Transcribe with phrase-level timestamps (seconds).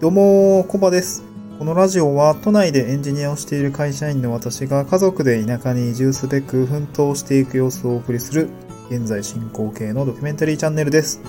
[0.00, 1.22] どうも、コバです。
[1.58, 8.48] このラジオは都内でエンジニアをしている会社員の私が家族で田舎に移住すべく奮闘していく様子をお送りする
[8.88, 11.20] 現在進行形のドキュメンタリーチャンネルです。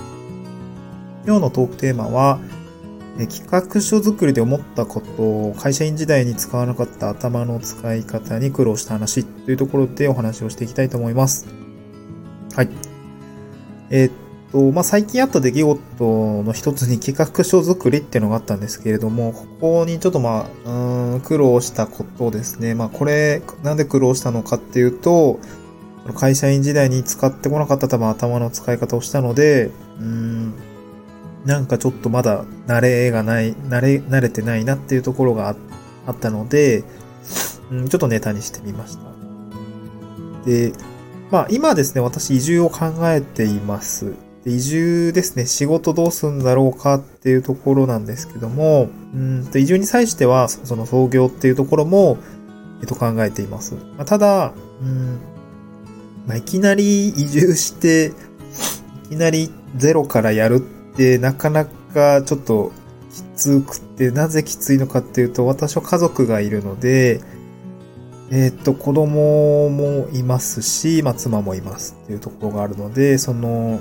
[1.26, 2.40] 今日のトークテーマは、
[3.18, 11.46] え企画書作りで思ったことを会社員時代に使わなかった頭の使い方に苦労した話というところでお話をしていきたいと思います。
[12.56, 12.70] はい。
[13.90, 14.21] えーっ
[14.52, 22.74] と、まあ、最近あった出来事の一つに企画書作りっていうのがあったんですけれども、ここにちょっとまあ、うん、苦労したことですね。
[22.74, 25.40] まあ、これ、なんで苦労したのかっていうと、
[26.14, 30.54] 会社員時代に使ってこなかった多分頭の使い方をしたので、うん、
[31.44, 35.56] なんかちょっとまだ慣れがない、慣れ、慣れてないなっていうところがあ
[36.06, 36.84] あったので、
[37.70, 39.02] うん、ちょっとネタにしてみました。
[40.44, 40.72] で、
[41.30, 44.14] まあ今ですね、私移住を考えています。
[44.44, 52.18] で移住ですね、仕事どうすんだろうかっていうところなんですけども、うんと移住に際しては、その創業っていうところも、
[52.80, 53.74] えっと考えています。
[53.96, 55.18] まあ、ただ、うん、
[56.26, 58.12] まあ、いきなり移住して、
[59.06, 60.60] いきなりゼロからやるっ
[60.96, 62.72] てなかなかちょっと
[63.12, 67.20] きつくて、なぜきついのかっていうと、私は家族がいるので、
[68.30, 73.78] えーっと、子供もいますし、まあ、妻もいますっていうところがあるので、その、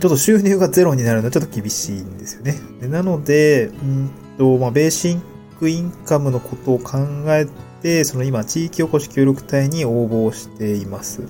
[0.00, 2.54] ちょっと収入がゼロになるのはちょっと厳しいんですよね。
[2.80, 5.20] でなので、うんと、まあ、ベーシッ
[5.58, 7.46] クインカムのことを考え
[7.82, 11.22] て、その今、地域おこし協力隊に応募しています。
[11.22, 11.28] うん。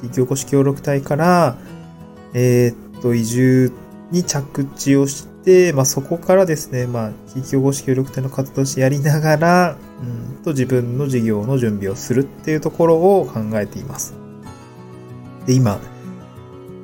[0.00, 1.58] 地域おこし協力隊から、
[2.34, 3.72] えーっと、移住
[4.10, 14.14] に着地をして、まあ、そこからですね、まあ、地域おこし協力隊の活動してやりながら、うんと自分の事業の準備をするっていうところを考えています。
[15.46, 15.80] で、今、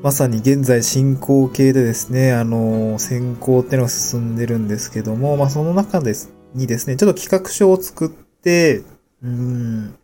[0.05, 8.83] まさに現在進行形でですね、あの、選考っていうのが進んでるんですけども、まあ、その中ですにですね、ちょっと企画書を作って、
[9.23, 9.95] うん、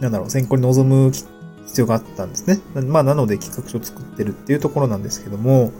[0.00, 2.58] なんだろう、選考に臨む必要があったんですね。
[2.74, 5.70] まあ、なので企画書を作ってるっていうところなんですけども、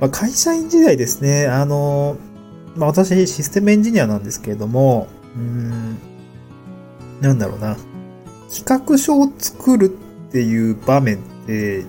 [0.00, 2.16] まあ、会社員時代ですね、あの、
[2.74, 5.96] まあ、私システムエンジニアなんですけれども、うん、
[7.20, 7.76] なんだろうな、
[8.52, 9.96] 企画書を作る
[10.28, 11.20] っていう場面、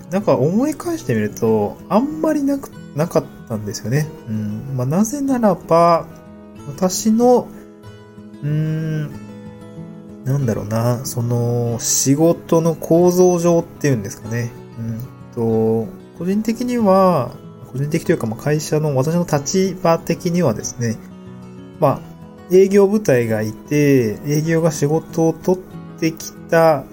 [0.10, 4.08] なんか思い返してみると、あんまりなく、なかったんですよね。
[4.28, 4.76] うん。
[4.76, 6.08] まあ、なぜならば、
[6.68, 7.48] 私の、
[8.44, 9.12] うーん、
[10.26, 14.52] なんだろうな、その、仕事の構造上っていうんですかね。
[14.80, 15.00] うん
[15.36, 15.88] と、
[16.18, 17.32] 個人的には、
[17.72, 20.98] 個人的というか、まあ、会社の、私の立場的にはですね、
[21.80, 22.12] まあ、
[22.52, 26.84] 営業部隊がいて、営業が仕事を取ってきた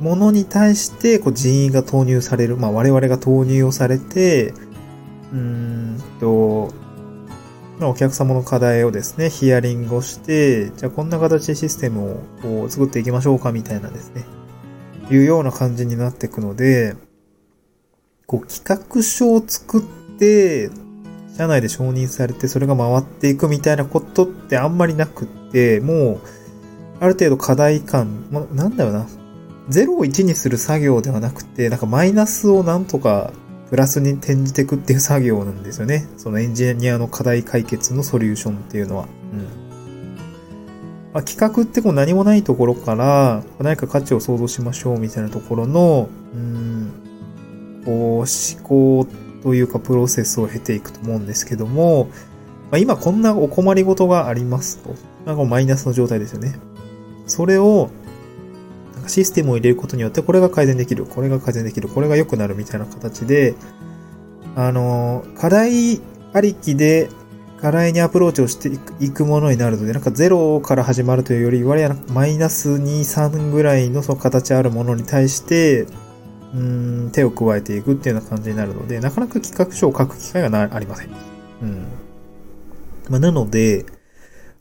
[0.00, 2.56] ものに対して、こう人員が投入される。
[2.56, 4.54] まあ、我々が投入をされて、
[5.32, 6.72] うんと、
[7.78, 14.24] まあ、お客様の課題をですね、ヒアリングをして、じゃあこんな形でシステムをこう作っていきましょうかみたいなですね、
[15.10, 16.94] いうような感じになっていくので、
[18.26, 19.82] こう企画書を作っ
[20.18, 20.70] て、
[21.36, 26.20] 社内で承認されてそれが回っていくみたいなことってあんまりなくって、もう、
[27.00, 29.06] ある程度課題感、ま、なんだろうな、
[29.70, 33.32] 0を1にする作業ではなくて、なんかマイナスをなんとか
[33.70, 36.06] プラスに転じていくっていう作業なんですよね。
[36.16, 39.08] そのエンジニアの課題解決のソリューションっていうのは。
[39.32, 39.64] うん。
[41.14, 46.92] まあ、企画ってこう何もないところから、何か価値を想像しましょうみたいなところの、うん、
[47.84, 48.26] こう思
[48.62, 49.06] 考
[49.42, 52.08] というかプロセスを経ていくと思うんですけども、
[52.70, 54.94] まあ、今こんなお困りごとがありますと。
[55.24, 56.58] なんかマイナスの状態ですよね。
[57.26, 57.90] それを、
[59.04, 63.54] かシステムを入れることによってこれが改善できる、これが改善できる、これが良くなるみたいな形で、
[64.56, 66.00] あの、課題
[66.32, 67.08] ありきで
[67.60, 68.70] 課題にアプローチをして
[69.02, 75.86] いくものになるので、なんかゼロから始まるというより、割合マイナス2、3ぐらいのその形あるものに対して、
[76.54, 81.08] うん、手を加えていくっていうような感じになるので、なかなか企画書を書く機会がありません。
[81.62, 81.86] うん。
[83.08, 83.86] まあ、なので、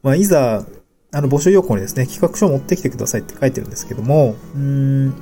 [0.02, 0.66] まあ、いざ、
[1.14, 4.62] あの、募集要項にですね、企画書を持ってきてくださいって書いてるんですけども、うー
[5.10, 5.14] ん、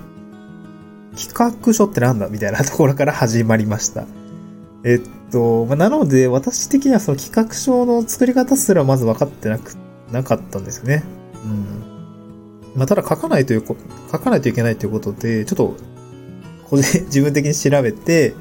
[1.17, 4.05] 企画書ってなんだみたいなところから始まりました。
[4.85, 9.75] えっと、まあ、なので、私的にはその企画書の作り方すらまず分かってなく、
[10.11, 11.03] なかったんですよね。
[11.43, 12.71] うん。
[12.75, 13.75] まあ、ただ書かないというこ、
[14.11, 15.75] 書かないといけないということで、ちょっと、
[16.69, 18.33] 個人、 自分的に調べて、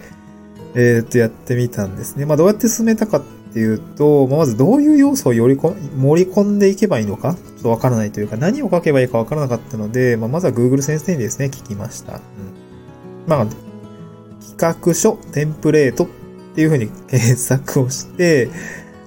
[0.75, 2.26] えーっと、やってみたんですね。
[2.26, 12.14] まあ、どうやって進めたかっっていうと、まずどういう要素をより盛り込んでいけばいいのか、ちょっとわからないというか、何を書けばいいかわからなかったので、まあ、まずは Google 先生にですね、聞きました。
[12.14, 12.20] うん。
[13.26, 13.47] まあ、
[14.56, 16.08] 企画書、テンプレートっ
[16.55, 18.50] ていうふうに検索をして、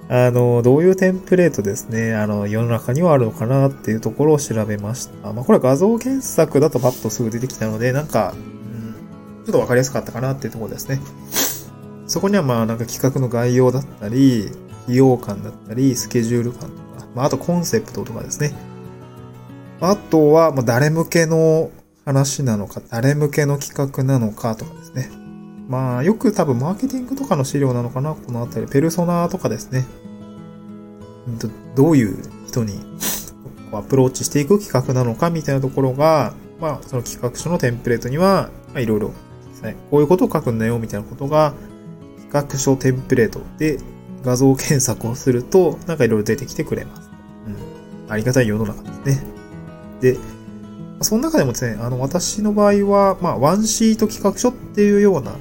[0.09, 5.31] あの、どういうテンプレートですね、あの、世の中にはあるのかなっていうところを調べました。
[5.31, 10.99] まあ、これは画像検索だとパッとすぐ出てきたので、なんか、うん、ちょっとわかりやすかったかなっていうところですね。
[12.05, 14.51] そこにはまあなんか企画の概要だったり、
[14.83, 18.53] 費用感だったり、スケジュール感とか、まああとコンセプトとかですね。
[19.79, 21.71] あとは、まあ誰向けの
[22.05, 25.09] 話なのか、誰向けの企画なのかとかですね。
[25.69, 28.67] まあよく多分マーケティングとかの資料なのかな、このあたり。
[28.67, 29.85] ペルソナとかですね。
[31.75, 32.79] どういう人に
[33.71, 39.13] アプローチしていく企画なのかみたいなところが、まあその企画書のテンプレートには、まあいろいろ、
[39.89, 41.53] こういうことを書くんだよみたいなことが
[42.33, 43.77] 学書テンプレートで
[44.23, 47.09] 画像検索をすると、なんかいろいろ出てきてくれます。
[47.47, 48.11] うん。
[48.11, 49.23] ありがたい世の中ですね。
[50.01, 50.17] で、
[51.01, 55.37] その中でもですね、あの、私の場合は、まあ、ワンシート企画書っていうような、うん、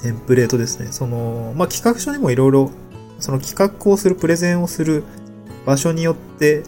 [0.00, 0.88] テンプレートですね。
[0.90, 2.70] その、まあ、企画書にもいろいろ、
[3.18, 5.04] その企画をする、プレゼンをする
[5.66, 6.64] 場所によって、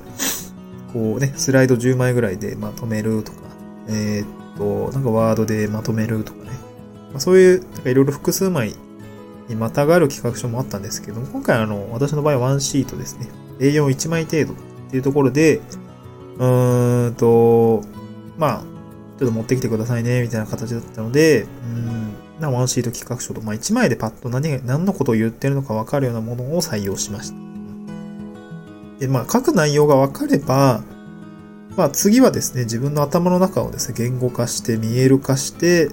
[0.92, 3.38] こうね、スライド10枚ぐらいでまとめるとか、
[3.88, 6.41] えー、っと、なんかワードでまとめるとか、
[7.12, 8.74] まあ、そういう、いろいろ複数枚
[9.48, 13.28] にまたがる企画書もあったんですけども、今回あの、私の場合はワンシートですね。
[13.58, 14.56] A41 枚程度っ
[14.90, 15.60] ていうところで、
[16.38, 17.82] うーんと、
[18.38, 18.64] まあ、
[19.18, 21.46] ちょっと持ってきてくださいね、みたいな形だったので、う
[21.78, 27.36] ん、なワンシート企画書と、まあ1枚でパッと何何のことを言ってるのかわかるようなものを採用しました。
[28.98, 30.82] で、まあ書く内容がわかれば、
[31.76, 35.90] まあ次はですね、自分の頭の中をですね、言語化して見える化して、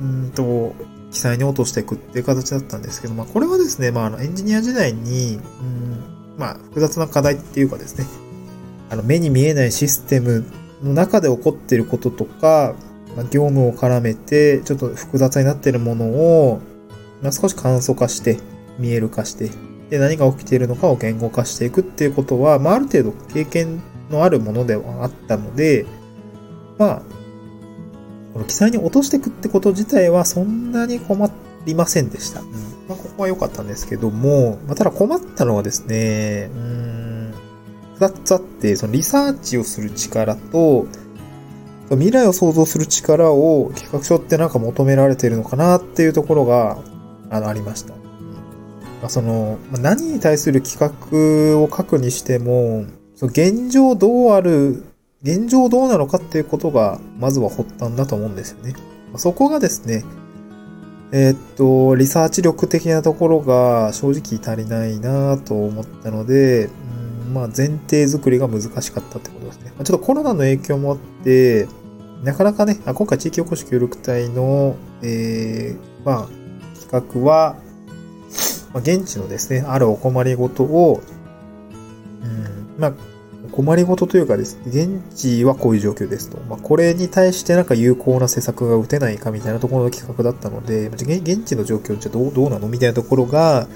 [0.00, 0.74] うんと、
[1.10, 6.02] 記載に落としていくっていう形だったんですけど、まあ、これはですね、まあ、あの、エンジニア時代に、うん、
[6.36, 8.06] まあ、複雑な課題っていうかですね、
[8.90, 10.44] あの、目に見えないシステム
[10.82, 12.74] の中で起こっていることとか、
[13.16, 16.60] まあ、業務を絡めて、ちょっと複雑になっているものを、
[17.22, 18.38] まあ、少し簡素化して、
[18.78, 19.50] 見える化して、
[19.90, 23.80] で、何が起きているのかを言語化していくっていうことは、まあ、ある程度経験
[24.10, 25.86] のあるものではあったので、
[26.78, 27.02] まあ、
[28.34, 31.30] この記載に落としていくってこと自体はそんなに困
[31.64, 32.40] りませんでした。
[32.40, 37.34] うんまあ、ここは良かったんですけども、まあ、ただ困ったのはですね、うん、
[37.94, 40.86] 二つあって、そのリサーチをする力と、
[41.90, 46.82] 未来を想像する力を企画書ってなんか求められているのかなっていうところが、
[47.30, 47.94] あの、ありました。
[47.94, 48.00] ま
[49.04, 52.84] あ、その、何に対する企画を書くにしても、
[53.14, 54.84] その現状どうある
[55.24, 58.74] 現状どうなのかっていうことが、まずは発端だと思うんですよね。
[59.16, 60.04] そこがですね、
[61.12, 66.68] えー、っと、リサーチ力的なところが正直足りないなと思ったので、
[67.32, 69.72] まあ、前提作りが難しかったってことですね。
[69.84, 71.68] ちょっとコロナの影響もあって、
[72.22, 76.28] なかなかね、あ今回地域おこし協力隊の、えー、まあ、
[76.80, 77.56] 企画は、
[78.72, 81.00] まあ、現地のですね、あるお困りごとを、
[82.22, 82.92] うん、まあ、
[83.52, 86.38] 困りごとというかですね、現地はこういう状況ですと。
[86.48, 93.66] まあ、これに対してなんか有効な施策が打てないかみたいなところの企画だったので、現地の状況じゃどうどうなのみたいなところが、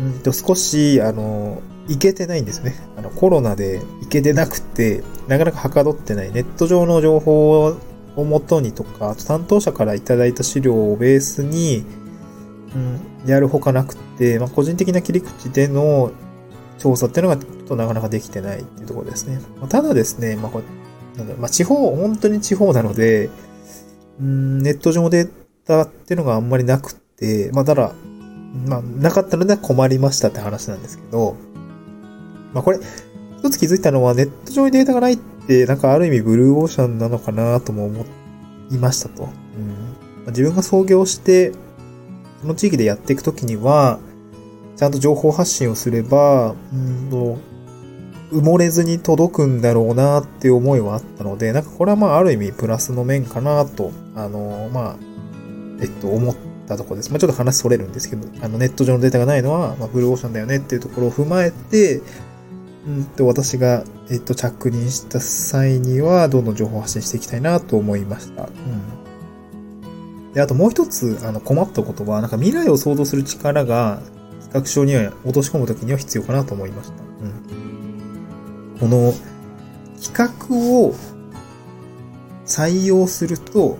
[0.00, 2.74] うんと少し、あの、いけてないんですね。
[2.96, 6.32] あの、コロナでいけてなくて、なかなかはかどってない。
[6.32, 7.76] ネット上の情報
[8.16, 11.84] をもとにとか、あと担当者からいただいた資料をベースに、
[12.74, 16.12] うん、やるほかなくて、まあ、個人的な切り口での
[16.78, 19.40] 調査っていうのがちょっとなかなかできてないっていうところですね。
[19.58, 20.64] まあ、ただですね、まあこれ、
[21.18, 23.30] なんだまあ、地方、本当に地方なので、
[24.20, 25.30] うん、ネット上デー
[25.66, 27.92] タっていうのがあんまりなくて、まあ、ただ、
[28.66, 31.36] まあ、なかったので困りましたって話なんですけど、
[32.54, 32.78] まあ、これ、
[33.38, 35.16] 一つ気づいたのは、ネット上にデータがないっ
[35.46, 38.04] て、なんかある意味ブルーオーシャンなのかなとも思
[38.70, 39.24] いましたと。
[39.24, 39.32] うんま
[40.28, 41.52] あ、自分が創業して、
[42.40, 43.98] その地域でやっていくときには、
[44.78, 47.36] ちゃんと情報発信をすれば、うんと、
[48.30, 54.96] 埋もれずに届くんだろうなって思いはあったので、なんかこれはまあある意味プラスの面かなと、あの、まあ、
[55.80, 56.36] えっと、思っ
[56.68, 57.10] たところです。
[57.10, 62.00] まあちょっと話それるんですけど、あのネット上のデータがないのは、まあブルーオーシャンだよねっていうところを踏まえて、
[62.86, 68.44] うんと、私が、えっと、着任した際には、どんどん情報発信していきたいなと思いました。
[68.44, 68.46] う
[70.30, 70.32] ん。
[70.34, 74.00] で、あともう一つ、あの、困ったことは、なんか未来を想像する力が、
[74.48, 76.94] 企画書には落とし込むときには必要かなと思いました。
[76.94, 78.78] うん。
[78.80, 79.12] この
[80.02, 80.94] 企画を
[82.46, 83.78] 採用すると、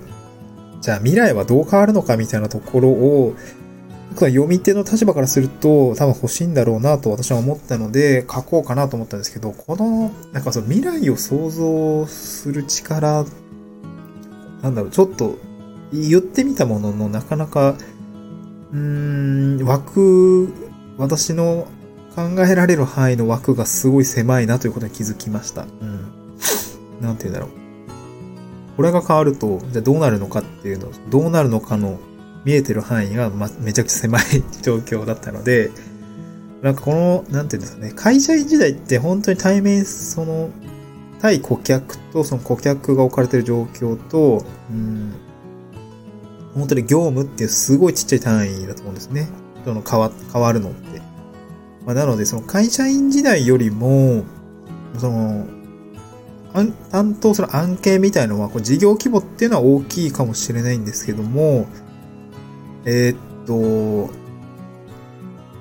[0.81, 3.35] じゃあ未来はどう変わるのかみたいなところを、
[4.11, 13.25] 僕は読み手の立場からすると多分欲しいんだろうなと私は思ったので書こうかなと思ったんですけど、この、なんかその未来を想像する力、
[14.63, 15.39] なんだろう、ちょっと
[15.93, 17.77] 言ってみたもののなかなか
[18.73, 20.53] うーん、枠
[20.99, 21.69] 私の
[22.15, 25.63] 考えられる範囲の枠がすごい狭いなということに気づきました。
[25.63, 26.01] うん。
[27.01, 27.51] なんて言うんだろう。
[28.77, 31.99] これが変わると、じゃあどうなるのかっていうの、どうなるのかの
[32.45, 34.23] 見えてる範囲が、ま、めちゃくちゃ狭い
[34.63, 35.71] 状況だったので、
[36.63, 40.51] なんかこの、なんていうんですかね、会社員時代って本当に対面、その、
[41.21, 45.13] 対顧客とその顧客が置かれてる状況と、うん、
[46.55, 49.29] 本当に業務っていうすごいちっちゃい単位だと思うんですね。
[49.65, 51.01] その変わ、変わるのって。
[51.85, 54.25] まあ、なので、その会社員時代よりも、
[54.99, 55.47] その、
[56.91, 61.67] 担当する案件みたいのは、こう事業規模っていうのは大きいかもしれないんですけども、
[62.85, 64.13] えー、っと、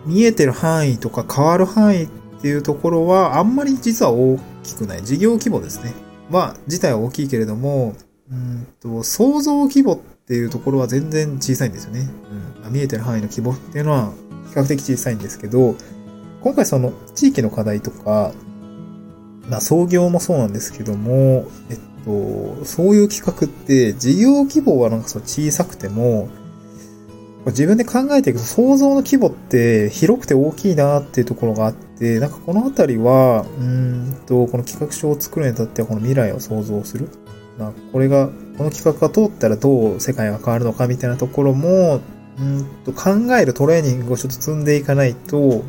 [0.06, 2.08] 見えてる範囲とか変わる範囲っ
[2.42, 5.04] ていうところは、あんまり実は大きくない。
[5.04, 5.94] 事業規模ですね。
[6.30, 7.96] まあ、自体は大きいけれども、
[8.32, 12.10] うんと、想像規模ってっていうところは全然小さいんですよね。
[12.66, 14.12] うん、見えてる範囲の規模っていうのは
[14.50, 15.76] 比較的小さいんですけど、
[16.42, 18.34] 今回その地域の課題とか、
[19.50, 26.28] まあ創業もそうなんですけども、えっと、そういう企画って事業規模はなんかそう小さくても、
[27.46, 37.08] 自分で考えていくと想像の規模って広くて大きいなっていうところがあって、なんかこのあたりは、うんと、この企画書を作るにあたってはこの未来を想像する。
[37.58, 42.02] まあ、これが、この企画が通ったらどう世界が変わるのかみたいなところも、
[42.40, 45.64] うんと考えるトレーニングをちょっと積んでいかないと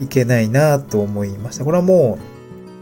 [0.00, 1.64] いけないなと思いました。
[1.64, 2.18] これはも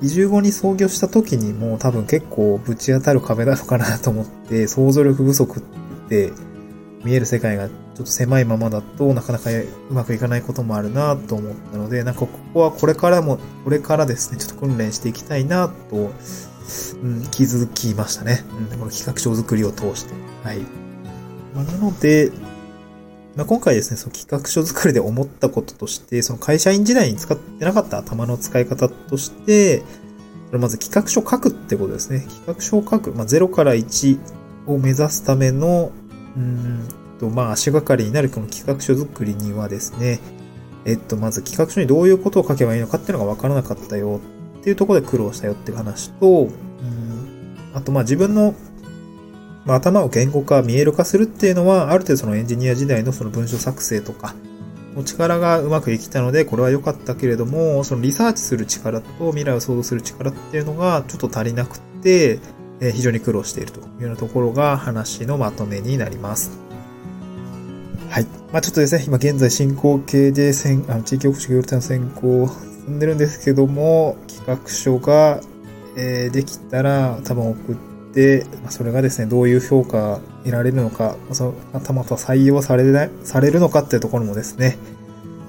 [0.03, 5.63] う、移住後に創業した時にもう多分結構ぶち当たる壁なのかなと思って、想像力不足っ
[6.09, 6.33] て
[7.05, 16.11] 見える世界がちょっと狭いままだとなかなかうまくいかないこともあるなと思ったので、なんかここはこれからも、これからですね、ちょっと訓練していきたいなと、
[17.03, 18.45] うん、気づきましたね。
[18.71, 20.15] うん、この企画書作りを通して。
[20.43, 20.59] はい。
[21.55, 22.33] まあ、なので、
[23.37, 29.83] まあ、今回ですね、その企画書作りで思ったこととして、その会社員時代に使ってなかった頭の使い方として、
[30.53, 32.21] まず企画書を書くってことですね。
[32.21, 33.13] 企画書を書く。
[33.13, 34.19] まあ、0から1
[34.67, 35.93] を目指すための、
[36.37, 40.21] うんと、まあ、足がかりになるこの企画書作りにはですね、
[40.85, 44.21] えっと、まず企画書にどういうことを書けばいいのかっていうのがわからなかったよ
[44.67, 46.51] っていうところで苦労したよっていう話と、うん、
[47.73, 48.53] あと、まあ、自分の、
[49.65, 54.35] まあ、頭を言語化、見える化するっていうのは、ある程度そのエンジニア時代のその文章作成とか、
[54.97, 62.41] の力がうまくできたので、これは良かったけれども、そのリサーチする力と未来を想像する力っていうのがちょっと足りなくて、
[62.81, 66.59] え非常に苦労しているというようなところが話のまとめになります。
[68.11, 68.27] はい。
[68.53, 70.53] まあちょっとですね、今現在進行形で
[70.89, 72.51] あの地域おこし協力隊の選考
[72.87, 75.41] 進んでるんですけども、企画書が、
[75.97, 77.77] えー、できたら多分送っ
[78.15, 84.79] て、まあ、それがですね、どういう評価得られるのか、まあ、その頭と採用されない、されるのかっていうところもですね、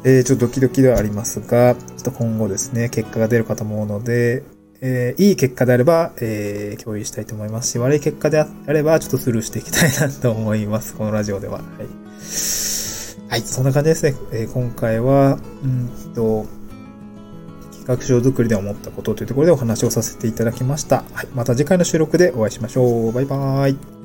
[0.04, 4.44] えー、ちょっとドキドキではありますが、ちょっと今後ですね、結果が出るかと思うので、
[4.82, 10.96] えー、いい結果であれば、えー、共有したいと思いますし、悪い結果であれば、ちょっとスルーしていきたいなと思います。
[10.96, 11.60] このラジオでは。
[11.60, 11.64] はい。
[13.30, 14.16] はい、そんな感じですね。
[14.32, 16.46] えー、今回は、うんと、
[17.88, 21.04] 学習作りで思ったことというところでお話をさせていただきました。
[21.14, 23.12] はい、また次回の収録でお会いしましょう。
[23.14, 23.97] バイバーイ。